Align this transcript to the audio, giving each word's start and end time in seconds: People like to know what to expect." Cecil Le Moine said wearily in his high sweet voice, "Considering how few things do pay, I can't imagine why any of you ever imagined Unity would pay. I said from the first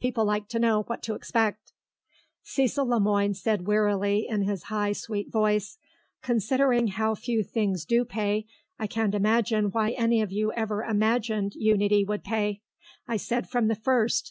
People 0.00 0.24
like 0.24 0.48
to 0.48 0.58
know 0.58 0.84
what 0.84 1.02
to 1.02 1.12
expect." 1.14 1.74
Cecil 2.42 2.86
Le 2.86 2.98
Moine 2.98 3.34
said 3.34 3.66
wearily 3.66 4.26
in 4.26 4.40
his 4.40 4.62
high 4.72 4.94
sweet 4.94 5.30
voice, 5.30 5.76
"Considering 6.22 6.86
how 6.86 7.14
few 7.14 7.42
things 7.42 7.84
do 7.84 8.02
pay, 8.06 8.46
I 8.78 8.86
can't 8.86 9.14
imagine 9.14 9.66
why 9.66 9.90
any 9.90 10.22
of 10.22 10.32
you 10.32 10.50
ever 10.52 10.82
imagined 10.84 11.54
Unity 11.54 12.02
would 12.02 12.24
pay. 12.24 12.62
I 13.06 13.18
said 13.18 13.46
from 13.46 13.68
the 13.68 13.74
first 13.76 14.22